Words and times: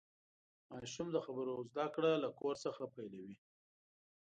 ماشوم 0.71 1.07
د 1.11 1.17
خبرو 1.25 1.55
زدهکړه 1.69 2.11
له 2.23 2.29
کور 2.39 2.55
څخه 2.65 2.83
پیلوي. 2.95 3.35